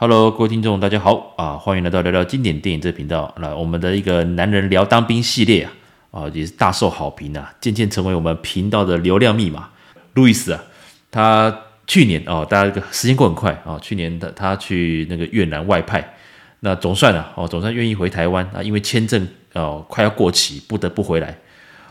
[0.00, 1.56] Hello，各位听众，大家好啊！
[1.56, 3.34] 欢迎来到聊聊经典电影这个频道。
[3.40, 5.72] 那我们的一个男人聊当兵系列啊，
[6.12, 9.70] 啊也是大受好评啊，渐渐成为我们频道的流量密码。
[10.14, 10.62] 路易斯啊，
[11.10, 11.52] 他
[11.88, 16.14] 去年哦，大家时间过很快啊，去年的他去那个越南外派，
[16.60, 21.36] 那总算啊，哦总算愿意回台湾啊，因为签证哦快要过期，不得不回来。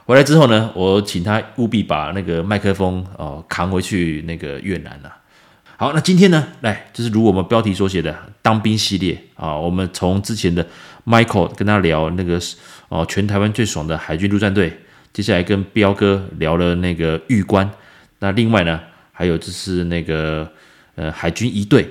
[0.05, 5.16] 回来之后呢，我请他务必把那个麦克风哦扛回去那个越南啊。
[5.80, 9.16] 好，那今天呢，来就是如我们标题所写的当兵系列。
[9.36, 10.66] 啊，我们从之前的
[11.06, 12.42] Michael 跟他聊那个
[12.89, 14.75] 哦，全台湾最爽的海军陆战队，
[15.14, 17.70] 接下来跟彪哥聊了那个预官，
[18.17, 18.80] 那另外呢，
[19.11, 20.52] 还有就是那个
[20.95, 21.88] 呃海军一队，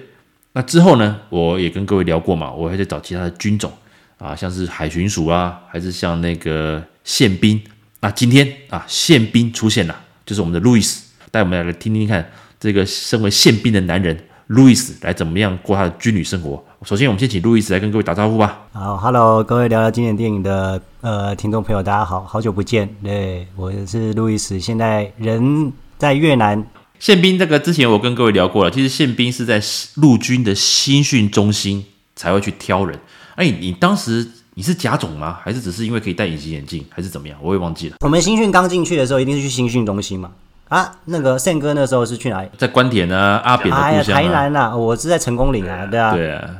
[0.54, 3.72] 那之后呢，我也跟各位聊过嘛，我还在找其他的军种。
[4.18, 7.62] 啊，像是海巡署啊，还是像那个宪兵，
[8.00, 12.28] 那今天啊宪兵出现了，就是我们的路易斯，带我们来听听看。
[12.66, 16.60] 这个身为宪兵的男人路易斯来怎么样过他的军旅生活？
[16.84, 18.66] 首先，我们先请路易斯来跟各位打招呼吧。
[18.72, 22.92] 好，Hello，各位聊聊经典电影的呃听众朋友，大家好，好久不见。
[23.04, 26.66] 对，我是路易斯，现在人在越南。
[26.98, 29.62] 宪兵这个之前我跟各位聊过了，其实宪兵是在
[29.94, 31.84] 陆军的新训中心
[32.16, 32.98] 才会去挑人。
[33.36, 35.38] 哎，你当时你是甲种吗？
[35.40, 37.38] 还是只是因为可以戴隐形眼镜，还是怎么样？
[37.40, 37.96] 我也忘记了。
[38.00, 40.32] 我们新训刚进去的时候，一定是去新训中心嘛。
[40.68, 42.48] 啊，那个宪哥那时候是去哪里？
[42.58, 46.50] 在关田啊，阿扁的故乡、啊哎、台南呐、啊，我是在成功岭啊，对啊，对啊，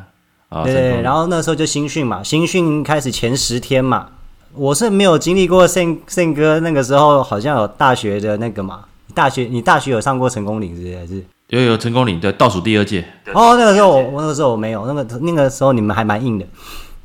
[0.48, 4.06] 啊对，然后那时候就新训嘛，新训开始前十天嘛，
[4.54, 10.96] 我是没有经历过宪宪哥那个时候好像有大学的那个嘛，大学你大学有上过成功岭是不是？
[10.98, 13.04] 还是有有成功岭对，倒数第二届。
[13.34, 16.46] 哦，那个时候我我那个时候我没有，那个那个时候你们还蛮硬的。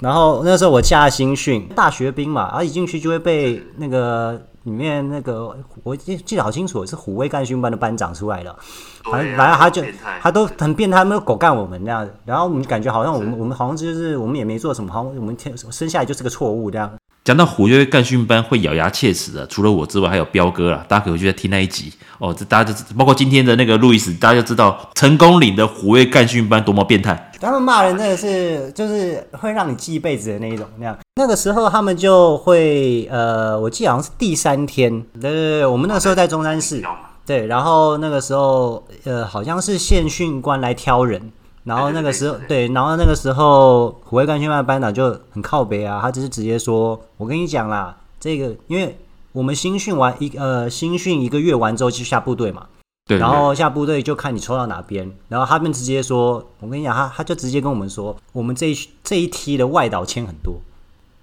[0.01, 4.39] 然后那时候我下新训，大学兵嘛，然后一进去就会被那个。
[4.64, 8.56] 里面那个我记记得好清楚，是虎威干训班的班长出来的，
[9.04, 9.84] 反正反正他就
[10.22, 16.92] 他都很变态，他们狗干我们那样子，然后我们感觉好像我们我们好像就是我们也没做什么，好像我们天生下来就是个错误这样。
[17.24, 20.84] 讲到虎跃干训班会咬牙切齿的，除了我之外，还有彪哥啦。
[20.90, 22.34] 大家可以回去再听那一集哦。
[22.34, 27.31] 这大家就包括今天的那个路易斯，大家就知道成功岭的虎跃干训班多么变态。
[27.40, 30.98] 他们骂人真的是就是会让你记一辈子的那一种那样。
[31.16, 36.84] 那个时候他们就会呃，我记得好像是第三天，对对对，我们那个时候在中山市，
[37.24, 41.31] 对，然后那个时候呃，好像是县训官来挑人。
[41.64, 48.98] 然后那个时候，对，然后那个时候，虎威干训班的班长就很靠北啊，他只是直接说：“我跟你讲啦，这个因为
[49.32, 52.66] 我们新训完一呃新训一个月完之后就下部队嘛，
[53.06, 60.56] 对，然后下部队就看你抽到哪边，然后他们直接说，我跟你讲，他他就直接跟我们说，我们这一这一梯的外岛签很多，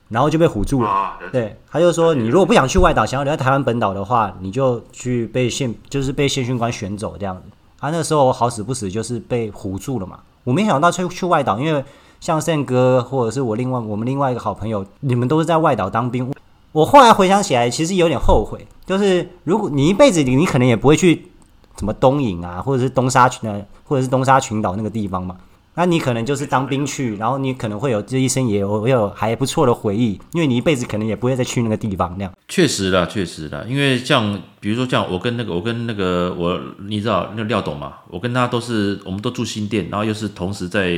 [0.08, 7.42] 然后就被唬住了，对，他就说你如果不想去外岛，想要留在台湾本岛的话，你就去被现就是被现训官选走这样子。
[7.80, 11.84] 他那个时候好死不死就是被唬住了嘛。”我没想到去去外岛，因为
[12.20, 16.32] 像胜哥或者是我另外我们另外一个好朋友，你们都是在外岛当兵。
[16.72, 21.30] 我后来回想起来，其实有点后悔，就是如果你一辈子你你可能也不会去
[21.78, 25.36] 什么东瀛啊，或者是东沙群，或者是东沙群岛那个地方嘛。
[25.78, 32.32] 那你可能就是当兵去，然后你可能会有这一生也有也有还不错的回忆，因为你一辈子可能也不会再去那个地方那样。
[32.48, 40.90] 确实啦，确实啦，因为像比如说像我跟那个我跟那个我，你知道那个廖董嘛，我跟他都是我们都住新店，然后又是同时在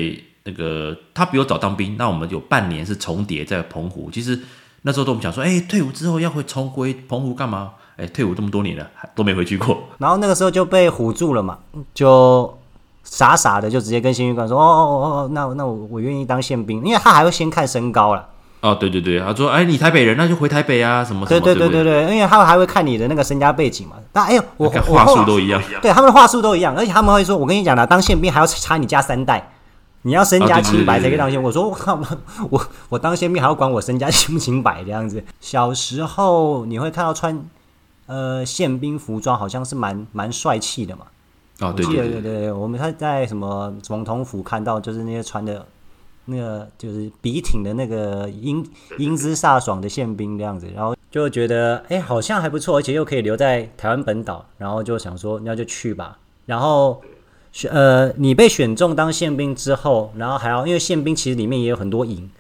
[0.44, 4.09] 那个他比我早当兵，那我们有半年是重叠在澎湖。
[4.11, 4.41] 其实
[4.81, 7.73] 那时候都我们想说，哎，退伍之后要回重回澎湖干嘛？
[7.99, 9.76] 哎，退伍这么多年了，都没回去过。
[9.99, 11.59] 然后那个时候就被唬住了嘛，
[11.93, 12.56] 就。
[13.02, 18.29] 傻傻的就直接跟宪训官说：“哦哦哦哦，那那我我愿意当宪兵，因为他还会先看身高了。”
[18.61, 23.97] 哦，对对对，他说：“哎，你台北人，那就回台北啊，什么什么。”对对对对对，因为他们还会看你的那个身家背景嘛。
[24.12, 29.50] 但哎呦，我我话术都一样，对他们的话术都一样，而且他们会说：“我跟你讲啦，当宪兵还要查你家三代，
[30.02, 31.99] 你要身家清白才可以当宪兵。”我说：“我靠，
[32.50, 37.43] 我我当宪兵还要管我身家清不清白这样子。”小时候你会看到穿
[38.05, 41.06] 呃宪兵服装，好像是蛮蛮帅气的嘛。
[41.61, 45.67] 哦，对对对对对，我们他在什么总统府看到，就是那些穿的，
[46.25, 48.67] 那个就是笔挺的那个英
[48.97, 56.19] 英姿飒爽的宪兵这样子，然后就觉得哎，好像还不错，而且又可以留在台湾本岛，然后就想说那就去吧。
[56.47, 57.03] 然后
[57.53, 62.31] 选呃，你被选中当宪兵之后，然后还要因为宪兵其实里面也有很多营，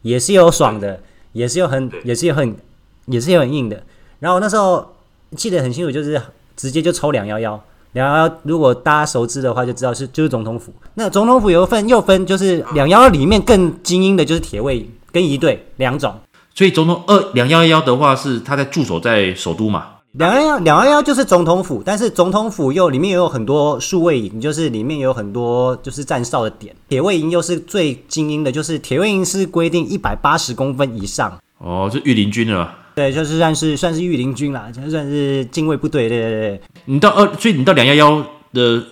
[0.00, 1.00] 也是有爽的，
[1.32, 2.56] 也是有很也是有很
[3.04, 3.82] 也是有很硬的。
[4.20, 4.94] 然后那时候
[5.36, 6.20] 记得很清楚，就是
[6.56, 7.62] 直接就抽两幺幺。
[7.92, 10.72] 两幺幺，如果大家熟知的话，就知道是就是总统府。
[10.94, 16.14] 那总统府有分又分，就是两幺幺里面更精英的，就是铁卫跟一队两种。
[16.54, 19.86] 所以总统二两幺幺的话，是他在驻守在首都嘛？
[20.12, 26.74] 两幺幺两幺幺就是总统府，但是总统府又里面也有很多数位营，就是里面有很多就是站哨的点。
[26.88, 31.38] 铁卫营又是最精英的，就是铁卫营是规定一百八十公分以上。
[31.58, 32.74] 哦，是御林军了。
[32.94, 36.08] 对，就是算是算是御林军啦，就算是禁卫部队。
[36.08, 36.60] 对对对。
[36.86, 38.82] 你到二，所以你到两幺幺的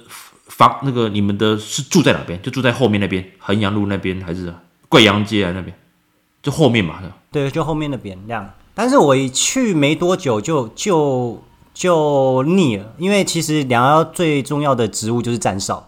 [0.47, 2.41] 房那个，你们的是住在哪边？
[2.43, 4.53] 就住在后面那边，衡阳路那边，还是
[4.89, 5.75] 贵阳街啊那边？
[6.43, 7.01] 就后面嘛。
[7.31, 8.49] 对，就后面那边这样。
[8.75, 11.43] 但是我一去没多久就就
[11.75, 15.87] 就腻了，因为其实两幺幺最重要的职务就是站哨。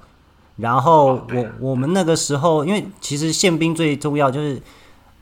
[0.57, 4.61] 然后我我们那个时候，因为其实宪兵最重要就是，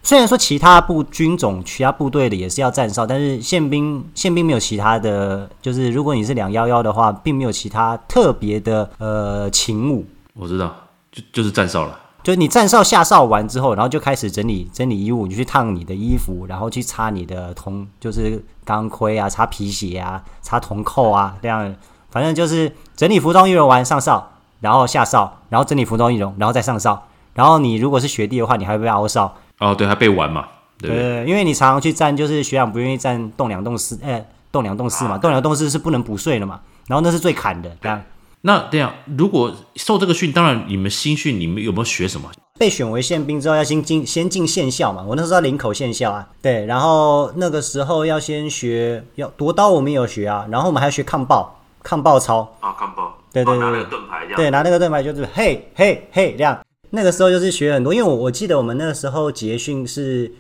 [0.09, 10.07] 虽然说其他部军种、其他部队的也是要站哨，但是宪兵宪兵没有其他的，就是如果你是两幺幺的话，并没有其他特别的呃勤务。
[10.33, 10.75] 我知道，
[11.13, 12.01] 就就是站哨了。
[12.23, 21.77] 就你站哨下哨完之后，然后就开始整理整理衣物，你去烫你的衣服，然后去擦你的铜，就是钢盔啊，擦皮鞋啊，擦铜扣啊，这样，
[22.09, 24.27] 反正就是整理服装仪容完上哨，
[24.61, 27.07] 然后下哨，然后整理服装仪容，然后再上哨。
[27.35, 29.37] 然后你如果是学弟的话，你还会被凹哨。
[29.59, 30.47] 哦，对，他被玩嘛？
[30.79, 38.01] 对，对，对，因为你常常去站，就是学长不愿意站栋两栋四，哎，栋两栋四嘛，栋两栋四是不能补税的嘛，然后那是最砍的，这样。
[38.43, 42.31] 那这样，如果受这个训，当然你们新训，你们有没有学什么？
[42.57, 45.05] 被选为宪兵之后，要先进先进宪校嘛。
[45.07, 56.57] 我那时候在林口宪校啊，对，然后那个时候要先学，要夺刀我们有学啊，然后我们还要学抗暴，抗暴操啊，抗暴，对对对，拿那个盾牌这样，对，拿那个盾牌就是嘿嘿嘿这样。
[56.91, 60.31] 那个时候就是学很多，因为我我记得我们那个时候捷训是，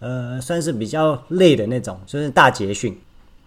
[0.00, 2.98] 呃，算是比较累的那种，就是大捷训。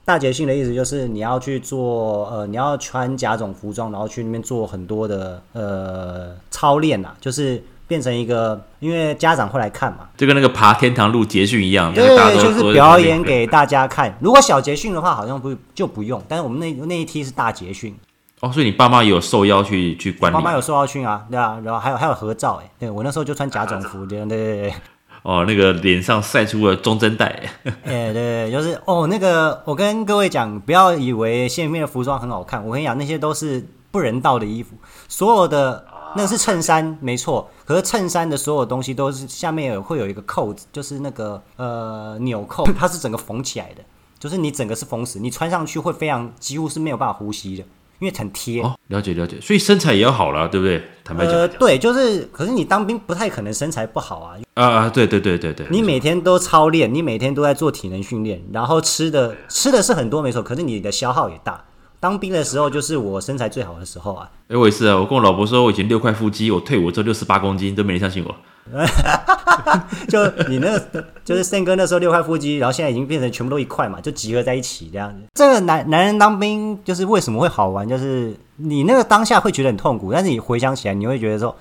[0.06, 12.08] 大捷训的意思就是你要去做，呃，你要穿甲种服装，然后去那边做很多的呃操练呐，就是变成一个，因为家长会来看嘛，就跟那个爬天堂路捷训一样，对，
[12.42, 14.18] 就是表演给大家看。
[14.20, 17.96] 如果小捷训的话，好像不就不用，但是我们那那一梯是大捷训。
[18.42, 20.34] 哦，所以你爸妈也有受邀去去观礼？
[20.34, 24.74] 爸妈有受邀去啊，对啊，然后还有还有合照，哎，对我那时候就穿假种服，对对对。
[25.22, 27.26] 哦，那个脸上晒出了忠贞带。
[27.84, 34.78] 哎，对对，就是哦，那个我跟各位讲，不要以为宪兵的服装很好看，我跟你讲，那些都是不人道的衣服。
[35.10, 43.84] 所有的那个是衬衫，没错，可是衬衫的所有东西都是下面有会有一个扣子，就是那个呃纽扣，它是整个缝起来的，
[44.18, 47.66] 就是你整个是缝死，你穿上去会非常几乎是没有办法呼吸的。
[48.00, 50.82] 因为很贴哦，了解了解，所以身材也要好了，对不对？
[51.04, 54.36] 坦白讲，呃，对，就是，可是你当兵不太可能身材不好啊。
[54.56, 61.64] 啊啊，对对对对对，你每天都操练，你每天都在做体能训练，然后吃的吃的是很多没错，可是你的消耗也大。
[62.00, 64.30] 当兵的时候就是我身材最好的时候啊。
[64.48, 68.36] 哎，我也是啊，我跟我老婆说，我以前六块腹肌，我退伍之后六十八公斤，都没人相信我。
[70.08, 75.18] 就你那个，就是胜哥那时候六块腹肌，然后现在已经变成全部都一块嘛，就集合在一起这样子。
[75.34, 77.88] 这个男男人当兵就是为什么会好玩？
[77.88, 81.56] 就是你那个当下会觉得很痛苦，但是你回想起来，你会觉得说，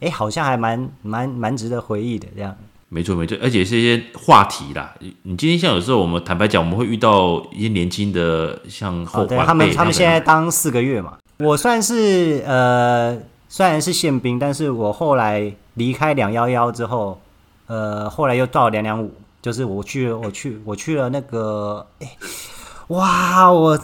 [0.00, 2.56] 哎，好像还蛮蛮蛮值得回忆的这样。
[2.88, 4.94] 没错没错，而且是一些话题啦。
[5.22, 15.52] 你今天像有时候我们坦白讲，我们会遇到一些年轻的像后、哦、对他们他们现在当四个月嘛，我算是呃虽然是宪兵，但是我后来。
[15.76, 17.20] 离开两幺幺之后，
[17.66, 19.12] 呃，后来又到两两五，
[19.42, 22.16] 就是我去，我去，我去了那个，哎，
[22.86, 23.78] 哇，我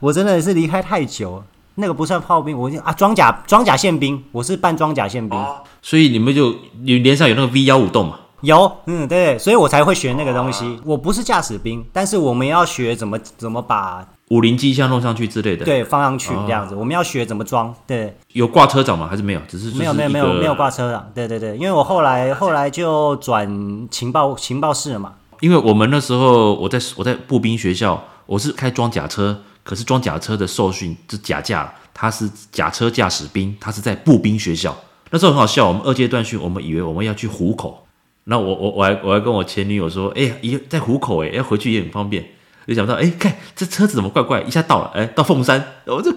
[0.00, 1.44] 我真的是离开太久，
[1.76, 8.18] 那个不算炮兵，我啊装甲装甲宪兵，我是半装甲宪兵，哦，所以你们就你脸上有那个 V 幺五洞嘛？
[8.46, 10.80] 有，嗯，对，所以我才会学那个东西。
[10.84, 14.06] 我不是驾驶兵，但是我们要学怎么怎么把。
[14.28, 17.72] 五菱机箱弄上去之类的，对，放上去这样子，哦、我们要学怎么装。
[17.86, 19.06] 对，有挂车长吗？
[19.08, 19.40] 还是没有？
[19.46, 21.08] 只是没有没有没有没有挂车长。
[21.14, 23.48] 对对对，因为我后来后来就转
[23.90, 25.12] 情报情报室了嘛。
[25.40, 34.74] 因为我们那时候我在我在步兵学校，我是开装甲车，可是装甲车的受训是假驾，他是假车驾驶兵，他是在步兵学校。
[35.10, 37.85] 那时候很好笑，我们二阶段训，我们以为我们要去虎口，
[38.28, 42.24] 那我我我还我还跟我前女友说，哎一，在虎口哎，要回去也很方便。
[42.66, 46.12] 就想到，哎，看这车子怎么怪怪，一下到了，哎，到凤山，我就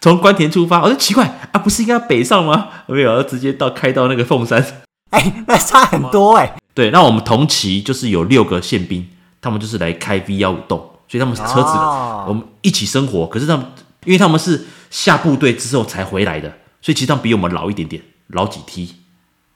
[0.00, 2.68] 从关田出发，我就奇怪啊，不是应该要北上吗？
[2.86, 4.64] 没有，要直接到开到那个凤山，
[5.10, 6.54] 哎，那差很多哎。
[6.72, 9.08] 对，那我们同期就是有六个宪兵，
[9.40, 13.26] 他们就是来开 V 幺五洞，所以他们车子、哦、我们一起生活。
[13.26, 13.66] 可是他们，
[14.04, 16.48] 因为他们是下部队之后才回来的，
[16.80, 18.94] 所以其实他们比我们老一点点，老几梯，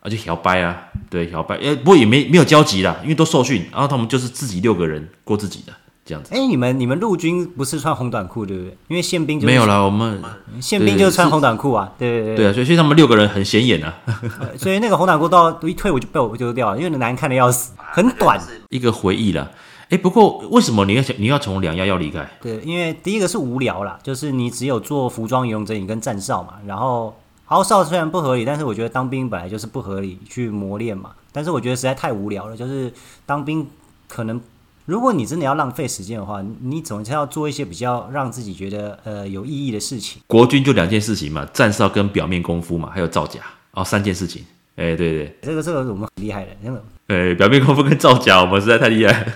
[0.02, 5.73] 而且摇摆啊，对，摇摆，哎，不过也没没有交集啦，因为都受训，然后他们就是自己六个人过自己的。
[6.04, 8.76] 这样子，哎，你们你们陆军不是穿红短裤对不对？
[8.88, 10.21] 因为宪兵就没有啦，我们
[10.61, 13.94] 宪兵就是穿红短裤啊，对对对，对啊，所以所以他们六个人很显眼啊，
[14.59, 18.37] 所以那个红短裤到一退我就被我丢掉了，因为难看的要死，很短，
[18.71, 19.49] 一个回忆了。
[19.90, 22.28] 哎，不过为什么你要你要从两幺幺离开？
[22.40, 26.54] 对，因为第一个是无聊啦，就是你只有做服装、游泳整理跟站哨嘛。
[26.66, 27.14] 然后
[27.52, 31.11] 号哨虽然不合理，但是我觉得当兵本来就是不合理去磨练嘛。
[31.32, 32.92] 但是我觉得实在太无聊了，就是
[33.26, 33.66] 当兵
[34.09, 34.40] 可能
[34.85, 40.21] 如果你真的要浪费时间的话，你总是要做一些比较让自己觉得呃有意义的事情。
[40.26, 43.40] 国军就两件事情嘛，站哨跟表面功夫嘛，还有造假
[43.73, 44.44] 哦，三件事情。
[44.76, 46.82] 哎，对对，这个这个我们很厉害的，那个。
[47.09, 49.32] 哎，表面功夫跟造假，我们实在太厉害了。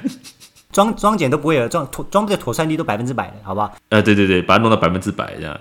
[0.73, 3.75] 装装检都不会了，装装装备的妥善率都百分之百的，好不好？
[3.91, 5.59] 呃，对对对，把它弄到百分之百这样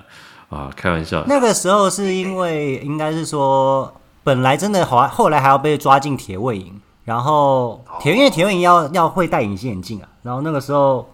[0.49, 1.23] 啊，开玩笑。
[1.27, 11.07] 那个时候是因为应该是说，本来真的好，后来还要被抓进铁卫营，然后铁因为铁卫营要要会戴隐形眼镜啊，然后那个时候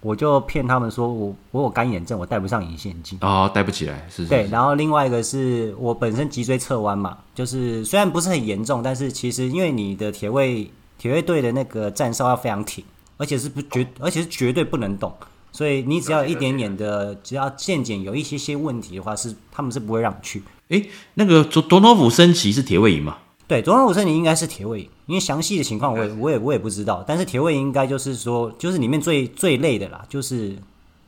[0.00, 4.28] 我就骗他们说我我有干眼症，我戴不上隐形眼镜哦，戴不起来，是是，是。
[4.28, 12.84] 对，然后另外一个是我本身脊椎侧弯嘛，就是虽然不是很严重，但是其实因为你的铁卫铁卫队的那个站哨要非常挺。
[13.16, 15.14] 而且是不绝，而且是绝对不能动，
[15.54, 20.42] 所以你只要一点点的，只要见检有一些些问题的话，是他们是不会让你去。
[20.70, 23.18] 诶，那个佐佐诺夫升旗是铁卫营吗？
[23.46, 27.04] 对，佐诺夫升旗应该是铁卫营，因为详细的情况我也我也我也不知道。
[27.06, 30.56] 但是铁卫营应该就是说，就是里面最最累的啦，就是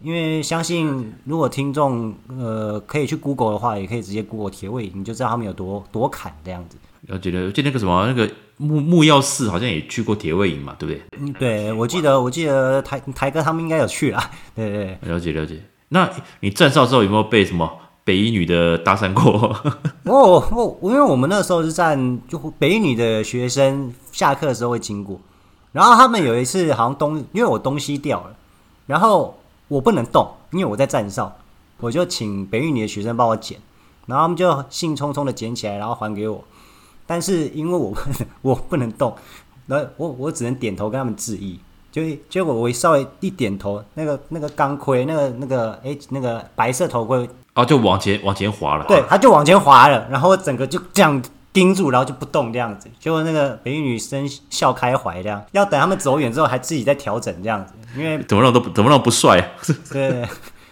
[0.00, 6.76] 因为相信如果听众呃可以去 Google 的话，也可以直接 Google 铁卫营，你就知道他们有多多砍这样子。
[7.08, 11.02] 了解了，就那个什么那个木木曜四好像也去过铁卫营嘛，对不对？
[11.18, 14.30] 嗯，对，我记得我记得台台哥他们应该有去啦。
[14.56, 15.60] 对对对，了解了解。
[15.90, 16.10] 那
[16.40, 17.70] 你站哨之后有没有被什么
[18.02, 19.54] 北一女的搭讪过？
[20.04, 25.20] 哦 哦，因为我们那时候是站，就北一女的学生下课的时候会经过，
[25.72, 28.34] 然后他们有一次好像东，因为我东西掉了，
[28.86, 31.36] 然后我不能动，因为我在站哨，
[31.78, 33.58] 我就请北一女的学生帮我捡，
[34.06, 36.42] 然后他们就兴冲冲的捡起来，然后还给我。
[37.06, 37.96] 但是因为我
[38.42, 39.14] 我不能动，
[39.66, 41.60] 然后我我只能点头跟他们致意。
[41.92, 48.84] 就结果我一稍微一点头，那个那个钢盔，那个那个哎、欸、那个白色头盔哦，就往前往前滑了。
[48.86, 51.22] 对，他就往前滑了，然后我整个就这样
[51.54, 52.90] 盯住，然后就不动这样子。
[53.00, 59.48] 结果那个北一女生笑开怀这样，要等他们走远之后还自己在调整这样子，因为怎么让都怎么让不帅啊？
[59.90, 60.28] 对，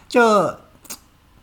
[0.08, 0.54] 就。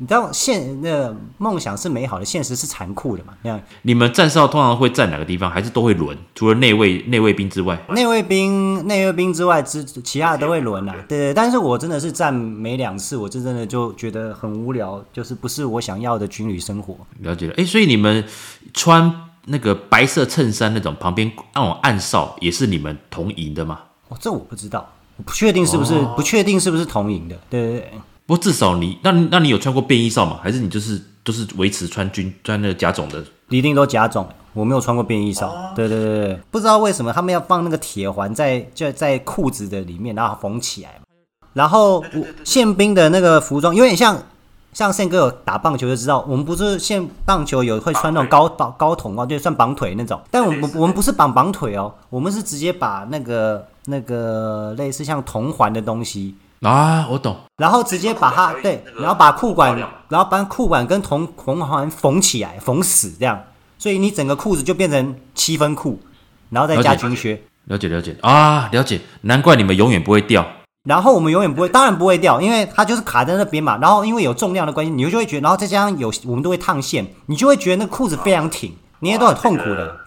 [0.02, 3.36] 你知道现那个梦想是美好的，现实是残酷的嘛？
[3.44, 5.48] 那样，你们站哨通常会站哪个地方？
[5.48, 6.18] 还是都会轮？
[6.34, 10.96] 除了内卫内卫兵之外，内卫兵内卫兵之外之其他的都会轮啊。
[11.08, 16.98] 对对，但是我真的是站没两次，我就真的就觉得很无聊，就是不是我想要的军旅生活。
[17.20, 18.26] 了解了，哎，所以你们
[18.74, 19.14] 穿
[19.46, 23.82] 那个白色衬衫那种旁边那种暗哨，也是你们同营的吗？
[24.10, 27.38] 哦，这我不知道，我不确定是不是，哦、不确定是不是同营的。
[27.48, 27.92] 对对对。
[28.32, 30.40] 不过至少你，那那你有穿过便衣哨吗？
[30.42, 33.22] 还是你就是都、就是维持穿军穿那个甲种的？
[33.50, 35.50] 一定都甲种，我没有穿过便衣哨。
[35.50, 40.92] 哦、对对对对，不知道为什么他们要放那个铁环在就在裤子的里面，然后缝起来。
[41.52, 42.02] 然后
[42.46, 44.18] 宪兵的那个服装，有点像
[44.72, 50.18] 像宪哥有打棒球就知道，我们不是宪棒球有会穿那种高绑高筒啊，就算绑腿那种。
[50.32, 56.34] 但我们我们不是绑绑腿哦，我们是直接把那个那个类似像铜环的东西。
[56.62, 57.36] 啊，我懂。
[57.58, 59.76] 然后直接把它对，然后把裤管，
[60.10, 63.42] 然后把裤管跟铜铜环缝起来，缝死这样。
[63.78, 66.00] 所以你整个裤子就变成七分裤，
[66.50, 67.42] 然后再加军靴。
[67.66, 69.02] 了解了解啊，了解。
[69.22, 70.46] 难怪你们永远不会掉。
[70.84, 73.78] 然后我们永远不会，当然不会掉，因为它就是卡在那边嘛。
[73.78, 79.98] 然后因为有重量的关系，你就会觉得，然后再加上有我们都会烫线，你就会觉得那裤子非常挺，你也都很痛苦的。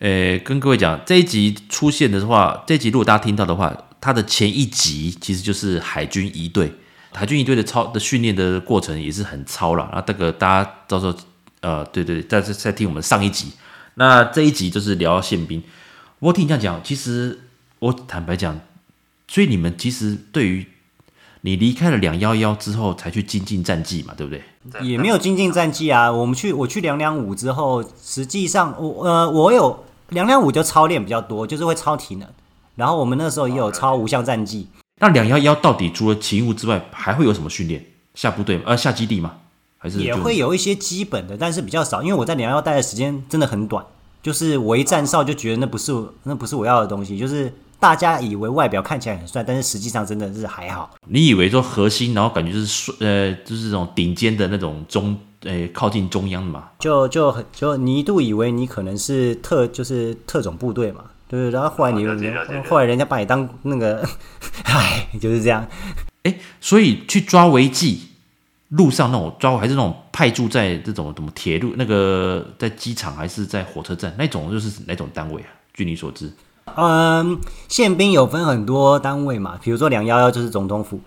[0.00, 3.72] 呃， 跟各位讲，这一集出现的话，这一集如果大家听到的话。
[4.04, 6.70] 它的前一集其实就是海军一队，
[7.14, 9.88] 海军一队的操的训练的过程也是很操了。
[9.90, 11.14] 然后这个大家到时候
[11.62, 13.52] 呃，对对，再再听我们上一集。
[13.94, 15.62] 那这一集就是聊宪兵。
[16.18, 18.60] 我听你这样讲，其实我坦白讲，
[19.26, 20.66] 所以你们其实对于
[21.40, 24.86] 你离开了两幺幺之后才去精进战绩嘛，对不对？
[24.86, 26.12] 也没有精进战绩啊。
[26.12, 32.28] 我们去我去两两五之后，实际上我呃我有两两五就操练比较多，就是会操体能。
[32.76, 34.68] 然后我们那时候也有超无相战绩。
[35.00, 37.84] 那两幺幺到底除了勤务之外，还会有什么训练？
[38.14, 38.62] 下部队吗？
[38.66, 39.34] 呃，下基地吗？
[39.76, 42.02] 还是也会有一些基本的，但是比较少。
[42.02, 43.84] 因为我在两幺幺待的时间真的很短，
[44.22, 47.18] 就是我一站哨就觉得那不是那不是我要的东西。
[47.18, 50.94] 就是大家以为外表看起来很帅，但是实际上真的是还好。
[51.08, 56.68] 你以为说核心，然后感觉就是呃，就是这种顶尖的那种中，呃，靠近中央的嘛？
[56.78, 61.04] 就就就你一度以为你可能是特，就是特种部队嘛？
[61.26, 62.06] 对，然后后来你，
[62.68, 64.06] 后来人家把你当那个，
[64.64, 65.66] 唉，就是这样。
[66.22, 68.08] 哎，所以去抓违纪，
[68.68, 75.48] 路上那种抓，还是那种派驻在这种什么铁路那个，在机场还是在火车站那种，就是哪种单位啊？
[75.72, 76.32] 据你所知，
[76.76, 77.38] 嗯，
[77.68, 81.00] 宪兵有分很多单位嘛，比如说两幺幺就是总统府，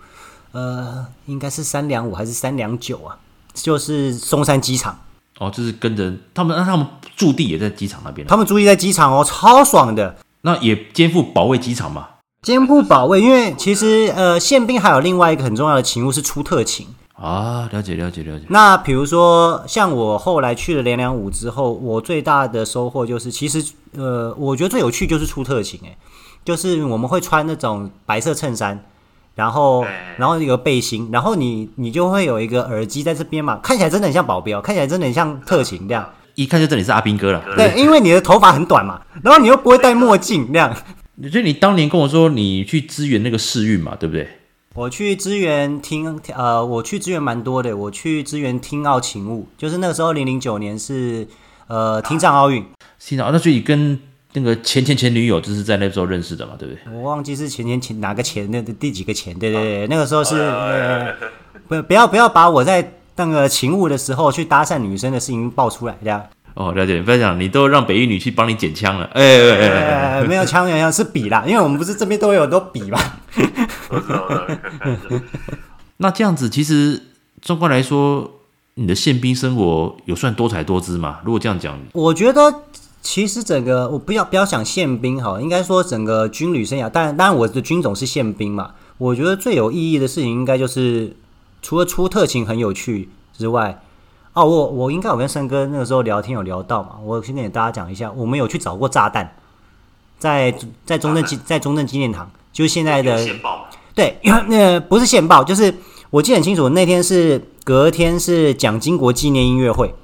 [0.52, 3.18] 呃，应该是三两五还是三两九啊？
[3.54, 4.98] 就是松山机场。
[5.38, 8.26] 哦，就是跟着他们，那他们驻地也在机场那边。
[8.26, 10.16] 他们驻地在机场哦，超爽的。
[10.42, 12.08] 那也肩负保卫机场嘛？
[12.42, 17.68] 肩负保卫，因为其实呃，宪兵还有另外一个很重要的勤务是出特勤啊。
[17.72, 18.46] 了解，了解，了解。
[18.48, 23.64] 那比如说，像我后来去了连两五之后，我最大的收获就是，其实
[23.96, 25.96] 呃，我觉得最有趣就是出特勤，哎，
[26.44, 28.84] 就是我们会穿那种白色衬衫。
[29.38, 36.04] 然后，然后一个背心，然后你你就会有一个耳机在这边嘛，看起来真的很像保镖，看起来真的很像特勤这样。
[36.34, 37.40] 一看就知道你是阿兵哥了。
[37.54, 40.74] 对，因为你的头发很短嘛，然后你又不会戴墨镜那样。
[41.30, 44.26] 所以你当年跟我说你去支援那个世运嘛，对不对？
[44.74, 51.28] 我去支援听，呃，我去支援蛮多的，我去支援听奥勤务，就是那个时候零零九年是
[51.68, 52.64] 呃听障奥运。
[52.98, 54.00] 听障，那所以跟。
[54.38, 56.94] 那个前前前女友就是在那时候认识的嘛，对不对？
[56.94, 61.12] 我忘记是前前前哪个前那第几个前，对对对，那个时候是呃，
[61.66, 66.24] 不不要不要把我在那个勤务的时候去搭讪女生的事情爆出来，这样。
[66.54, 67.02] 哦，了解。
[67.02, 72.98] 不要讲，你都让北一女去帮你捡枪了，哎哎哎，没有枪，没有枪，是笔啦，因为我们不是这边都有很多笔嘛。
[75.96, 77.02] 那这样子，其实
[77.42, 78.30] 纵观来说，
[78.74, 81.18] 你的宪兵生活有算多彩多姿吗？
[81.24, 82.62] 如果这样讲，我觉得。
[83.10, 88.72] 其实整个我不要不要想宪兵哈，应该说整个军旅生涯，当然当然我的军种是宪兵嘛。
[88.98, 91.16] 我觉得最有意义的事情，应该就是
[91.62, 93.82] 除了出特勤很有趣之外，
[94.34, 96.96] 哦，我我应该有跟森哥那个时候聊天有聊到嘛。
[97.02, 99.36] 我先给大家讲一下，我们有去找过炸弹，
[100.18, 103.26] 在在中正纪在中正纪念堂，就是现在的
[103.94, 104.18] 对，
[104.48, 105.74] 那个不是线报，就是
[106.10, 109.94] 我记得很清楚，那天是隔天是蒋经国纪念音乐会。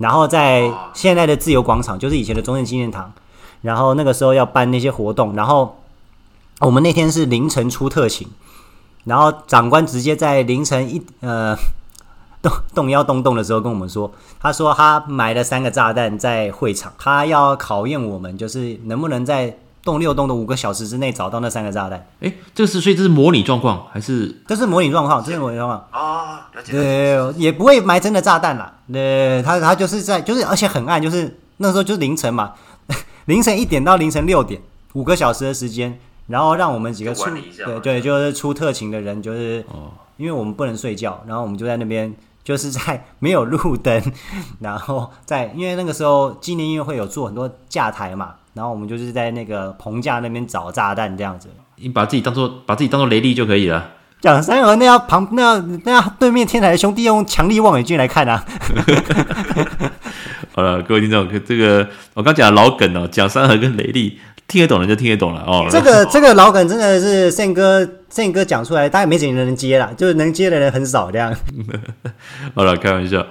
[0.00, 3.12] 然后在现在的自由广场，就是以前的中正纪念堂，
[3.60, 5.78] 然后那个时候要办那些活动，然后
[6.60, 8.26] 我们那天是凌晨出特勤，
[9.04, 11.54] 然后长官直接在凌晨一呃
[12.42, 14.10] 动动幺动动的时候跟我们说，
[14.40, 19.58] 他说他埋了三个炸弹在会场，他要考验我们，就是能不能在。
[19.82, 24.42] 动六动的五个小时之内找到那三个炸弹，哎，这是所以这是模拟状况还是？
[24.46, 28.74] 这是模拟状况，这是模拟状况啊，对，也不会埋真的炸弹啦。
[28.92, 32.52] 对，他他就是在就是而且很暗，就是那时候就是凌晨嘛，
[33.24, 34.60] 凌晨一点到凌晨六点，
[34.92, 37.30] 五个小时的时间，然后让我们几个出
[37.64, 42.14] 对对，就是出特勤的人，就是哦，因为我们不能睡觉，然后我们就在那边
[42.44, 44.02] 就是在没有路灯，
[44.60, 48.34] 然后在因为那个时候纪念音乐会有做很多架台嘛。
[48.54, 53.92] 然后我们就是在那个棚架那边找炸弹这样子，你把自己当做把自己当做雷利就可以了。
[54.20, 58.44] 蒋三河那要旁那要那要对面天台的兄弟用强力望远镜来看啊。
[60.52, 65.66] 好了，各位听众，这个我刚讲的老梗哦，蒋三河跟雷利听得懂的就听得懂了哦。
[65.70, 71.34] 这个这个老梗真的是宪哥宪哥讲出来，大概没几个人能接啦，就是能接的人很少这样。
[72.54, 73.24] 好了，开玩笑。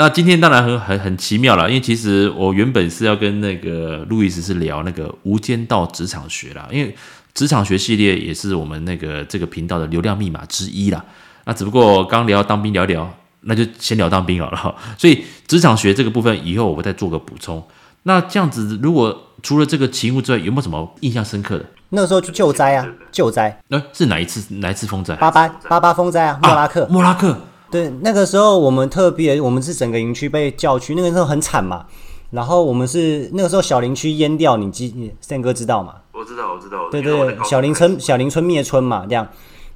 [0.00, 6.96] 那今天当然很很很奇妙了，因为其实我原本是要跟那个路易斯是聊那个《无间道职场学》啦，因为
[7.34, 11.04] 职场学系列也是我们那个这个频道的流量密码之一啦。
[11.44, 14.74] 那只不过刚聊当兵聊聊，那就先聊当兵好了。
[14.96, 17.62] 所以职场学这个部分以后我再做个补充。
[18.04, 21.66] 那这样子，如果除了这个勤务之外，有没有什么印象深刻的？
[21.90, 23.54] 那个时候去救灾啊，救灾。
[23.68, 24.54] 那、欸、是哪一次？
[24.54, 25.14] 哪一次风灾？
[25.16, 26.84] 八八八八风灾啊，莫拉克。
[26.84, 27.38] 啊、莫拉克。
[27.70, 31.86] 对，那个时候我们特别，我们是整个营区被叫去，那个时候很惨嘛。
[32.30, 35.96] 然后我们是那个时候小林区淹掉，你记，宪哥知道吗？
[36.12, 36.88] 我知道，我知道。
[36.90, 39.26] 对对对，小林村小林村灭村嘛，这样。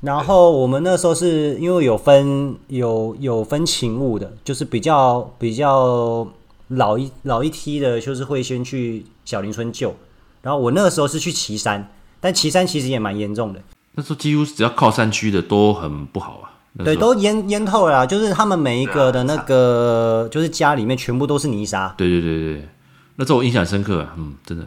[0.01, 6.27] 然后我们那时候是因为有分有有分勤务的，就是比较比较
[6.69, 9.95] 老一老一梯的，就是会先去小林村救。
[10.43, 13.61] 然后我那个时候是去岐山，但岐山其实也蛮严重的。
[13.95, 16.54] 那时候几乎只要靠山区的都很不好啊。
[16.79, 21.95] 对，都淹淹透了，就是他们每一个的那个，就是家里面全部都是泥沙。
[21.97, 22.69] 对对对对，
[23.17, 24.67] 那这我印象深刻，嗯，真的，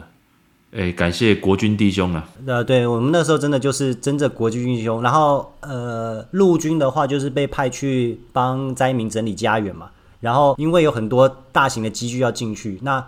[0.72, 2.26] 哎，感谢国军弟兄啊。
[2.46, 9.90] 呃，对我们那时候真的就是真的国军弟兄，然后呃，陆军的话就是被派去帮灾民整理家园嘛，
[10.20, 13.04] 然后因为有很多大型的机具要进去，那。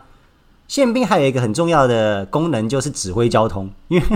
[0.71, 3.69] 宪兵还有一个很重要的功能，就是指挥交通。
[3.89, 4.07] 因为，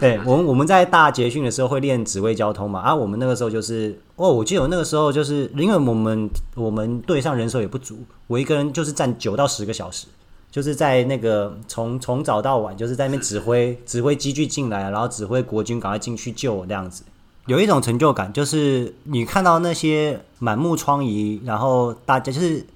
[0.00, 2.80] 对我们我们在大捷训的时候会练指挥交通嘛。
[2.80, 10.08] 啊，我们那个时候就是哦，我记得我那个时候就是，因为我们我们队上人手也不足，我一个人就是站九到十个小时，
[10.50, 17.04] 就是在那个从从早到晚，就是在那边指挥 指挥机具进来，然后指挥国军赶快进去救我这样子，
[17.46, 22.66] 有一种成就感，就是你看到那些满目疮痍，然后大家就是。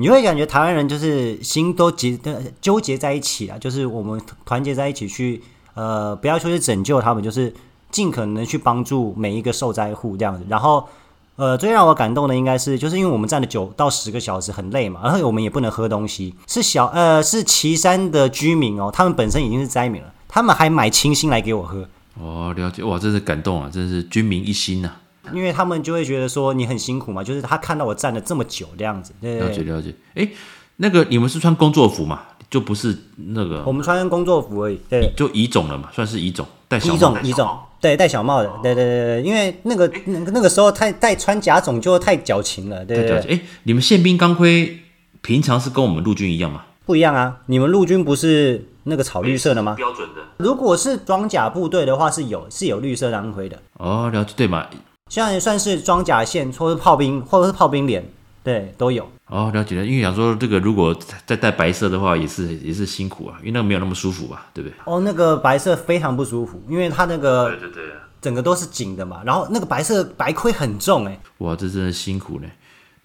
[0.00, 2.18] 你会感觉台湾人就是心都结
[2.58, 5.42] 纠结在一起啊，就是我们团结在一起去，
[5.74, 7.52] 呃，不要说是拯救他们，就是
[7.90, 10.46] 尽可能去帮助每一个受灾户这样子。
[10.48, 10.88] 然后，
[11.36, 16.34] 呃，最让我感动的应该是，就是因为我们站了九到十个小时，很累嘛，然后我们也不能喝东西。
[16.46, 21.86] 是小呃，是旗山的居民哦，他们本身已经是灾民了，他们还买清新来给我喝。
[22.18, 24.96] 哦，了解哇，真是感动啊，真是军民一心呐、啊。
[25.32, 29.94] 因为他们就会觉得说你很辛苦嘛，就是他看到我站了这么久这样子，对了解了解。
[30.14, 30.28] 哎，
[30.76, 32.20] 那个你们是穿工作服嘛？
[32.50, 33.62] 就不是那个？
[33.64, 43.36] 我们穿工作服而已，对，就乙种了嘛，算是乙种，戴小帽，乙种乙种，对，戴小帽的，对对对对，因为那个那那个时候太戴穿甲种就太矫情了，对对对。
[43.36, 44.80] 哎，你们宪兵钢盔
[45.20, 46.64] 平常是跟我们陆军一样吗？
[46.84, 49.74] 不一样啊，你们陆军不是那个草绿色的吗？
[49.76, 50.20] 标准的。
[50.38, 53.56] 如果是装甲部队的话，是有是有绿色钢盔的。
[53.74, 54.66] 哦，了解，对嘛。
[55.10, 58.02] 像也算是装甲线，或者是炮兵，或者是炮兵连，
[58.44, 59.06] 对，都有。
[59.26, 59.84] 哦，了解了。
[59.84, 60.96] 因为想说这个，如果
[61.26, 64.76] 再带白色的话，也是也是辛苦啊，因为那个没有那么舒服吧，对不对？
[64.84, 67.84] 哦，那个白色非常不舒服，因为它那个对对对，
[68.20, 69.20] 整个都是紧的嘛。
[69.24, 71.20] 然后那个白色白盔很重哎。
[71.38, 72.46] 哇，这真的辛苦呢。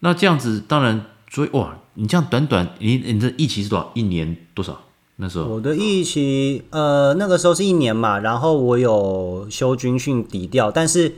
[0.01, 3.89] 那这样子，当然，所以哇，你这样短短，你你这一期是多少？
[3.95, 4.79] 一年多少？
[5.15, 11.15] 那时候我的一期，呃，那个时候是一年嘛，然后我有修军训底调，但是。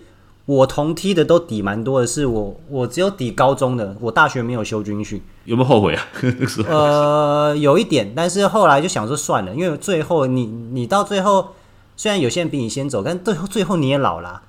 [0.48, 6.08] 我同梯的都抵蛮多的，是我我只有抵高中的，我大学没有修军训，有没有后悔啊？
[6.70, 11.50] 呃，有一点，但是后来就想说算了，因为最后你你到最后，
[11.98, 14.42] 虽然有些人比你先走，但最后最后你也老了，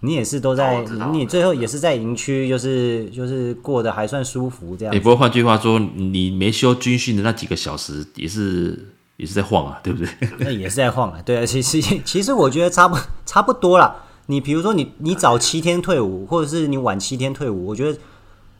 [0.00, 4.94] 你也是都在，你最后也是在营区，就是就是过得还算舒服这样。
[4.94, 8.88] 也不过换句话说，你没修军训的那几个小时，也是
[9.18, 10.08] 也是在晃啊，对不对？
[10.38, 13.94] 那 也是在晃啊，对啊，其实其实我觉得差不差不多啦。
[14.26, 17.98] 你比如说你，你你早七天退伍，或者是你晚七天退伍，我觉得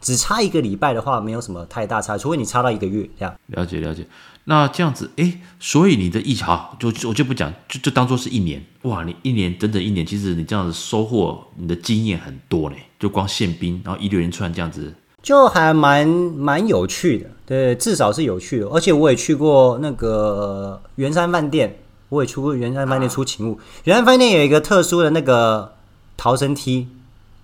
[0.01, 3.33] 只差一个礼拜的话，没有什么太大差，除非你差到一个月这样。
[3.47, 4.05] 了解了解，
[4.45, 8.65] 那这样子，哎，所以你的役期好，就我就不讲，就就当做是一年。
[8.83, 12.77] 哇，你一年整整一年，其实你这样子收获，你的经验很多呢。
[12.99, 18.67] 就光宪兵，然后一六连串这样子，就还蛮蛮有趣的，对，至少是有趣的。
[18.67, 21.79] 而且我也去过那个圆山饭店。
[22.13, 25.73] 我也出过圆山饭店出勤务，圆山饭店有一个特殊的那个
[26.19, 26.87] 逃生梯，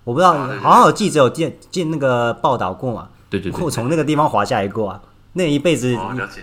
[0.03, 3.07] 我不知道，好像有记者有见见那个报道过嘛？
[3.31, 5.01] 对对对，我从那个地方滑下来过啊，
[5.33, 5.97] 那一辈子，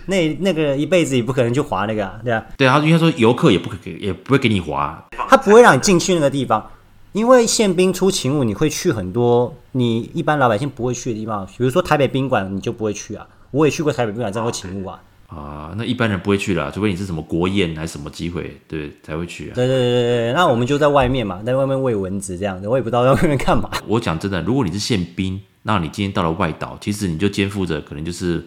[0.06, 2.44] 那那个一辈子也不可能去滑那个，啊对啊。
[2.56, 6.68] 对啊，应该说游客也不可给，也不会给你滑，他不会让你进去那个地方，
[7.12, 13.24] 因为宪兵出勤务，你会去很多你一般老百姓不会去的地方，比如说台北宾馆，你就不会去啊。
[13.52, 15.00] 我也去过台北宾馆，在过勤务啊。
[15.26, 19.54] 啊，那一般人不会去啦，除非你是什么国宴还是什么机会，对，才会去啊。
[19.56, 23.68] 对对对对，那我们就在外面嘛，在外面喂蚊子这样子，我也不知道在外面干嘛。
[23.88, 28.46] 我讲真的，如果你是宪兵，那你今天到了外岛，其实你就肩负着可能就是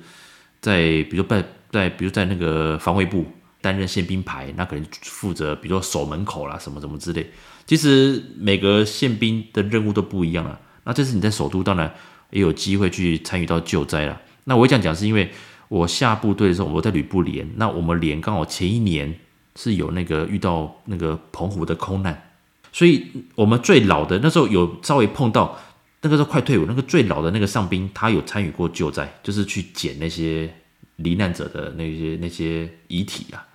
[0.61, 0.77] 在，
[1.09, 3.25] 比如在在，比如在那个防卫部
[3.59, 7.29] 担任宪兵排，那可能负责，比如说守门口啦，什么什么之类。
[7.67, 10.57] 其实每个宪兵的任务都不一样啊。
[10.85, 11.93] 那这次你在首都，当然
[12.29, 14.21] 也有机会去参与到救灾了。
[14.45, 15.29] 那我这样讲是因为。
[15.69, 19.17] 我下部队的时候，我在旅部连，那我们连刚好前一年
[19.55, 22.31] 是有那个遇到那个澎湖的空难，
[22.73, 25.57] 所以我们最老的那时候有稍微碰到，
[26.01, 30.53] 那个时候快退伍，那个最老的那个上兵，他有参与过救灾，就是去捡那些
[30.97, 33.45] 罹难者的那些那些遗体啊。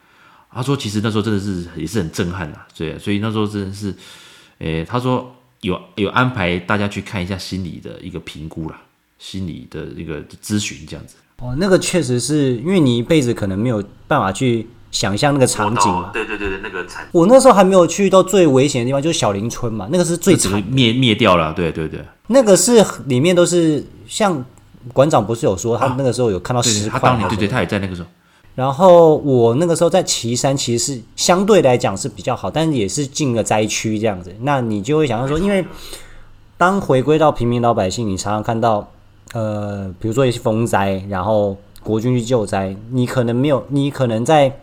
[0.53, 3.93] 他说其实那时候真的是也是很震撼啊，对，所以那时候真的是，
[4.59, 8.81] 诶，他说有有安排大家去看一下心理的一个评估啦，
[9.19, 11.17] 心理的一个咨询这样子。
[11.41, 16.11] 哦，那个确实是因为你一辈子可能没有办法去想象那个场景嘛。
[16.13, 17.07] 对对对对，那个惨。
[17.13, 21.53] 我那时候还没有去到最危险的地方，就是小林村嘛，那个是最惨，灭灭掉了。
[21.53, 24.43] 对对对，那个是里面都是像
[24.93, 28.09] 馆长不是有说，他那个时候有看到石块，他当年对对，他也在那个时候。
[28.55, 34.33] 然后我那个时候在岐山，其实是相对来讲是比较好，但是也是进了灾区这样子。
[34.43, 35.67] 那你就会想到说，因为
[36.57, 38.89] 当回归到平民老百姓，你常常看到。
[39.35, 44.61] 呃，比如说一些风灾，然后国军去救灾，你可能没有，你可能在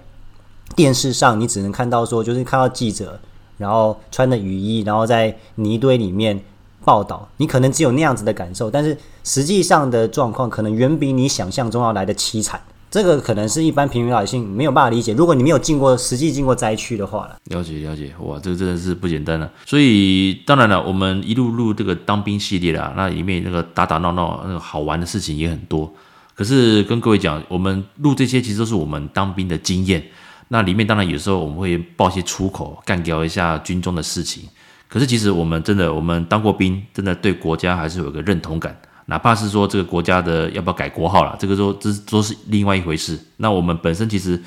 [0.75, 3.19] 电视上，你只能看到说，就是看到记者，
[3.57, 6.41] 然后穿的雨衣，然后在泥堆里面
[6.85, 12.61] 报道，你可能只有那样子的感受，但是实际上的状况可能远比你想象中要来的凄惨。
[12.91, 15.13] 这个可能是一般平民老百姓没有办法理解。
[15.13, 19.49] 如果你没有进过实际进过灾区的话了，了解了解，哇，这个真的是不简单了。
[19.65, 25.89] 所以当然了，我们一路录这个当兵系列啦，那里面那个打打闹闹、那个好玩的事情也很多。
[26.35, 30.03] 可是跟各位讲，我们录这些其实都是我们当兵的经验。
[30.49, 34.43] 那里面当然有时候我们会爆一些粗口，干掉一下军中的事情。
[34.89, 38.77] 可是其实我们真的，我们当过兵，真的对国家还是有个认同感
[39.07, 43.19] 哪怕是说这个国家的要不要改国号了，这个说这都是另外一回事。
[43.37, 44.41] 那我们本身其实，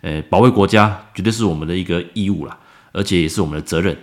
[0.00, 2.58] 呃，保卫国家绝对是我们的一个义务啦，
[2.92, 3.96] 而且也是我们的责任。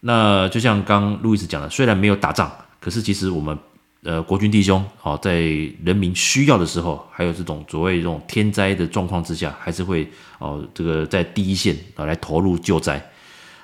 [0.00, 3.56] 那就像刚路易斯讲的，虽然没有打仗，可是其实我们
[4.02, 5.40] 呃国军弟兄哦，在
[5.84, 13.00] 人民需要的时候，还有这种所谓这种天灾的状况之下，还是会哦这个在第一线啊来投入救灾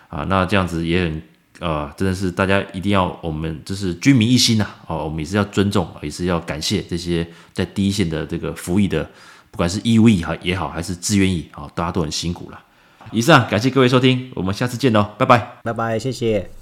[0.08, 0.24] 啊。
[0.24, 1.22] 那这样子也很。
[1.60, 9.02] 呃，真的是大家一定要，我们就是军民一心呐、啊，哦，我们也是要尊重，也是要感谢这些在第一线的这个服役的，
[9.50, 12.60] 不管是义务役也好，还是志愿役啊，大家都很辛苦了。
[13.10, 16.50] 以上感谢各位收听，我们下次见喽，拜拜，拜拜，谢谢。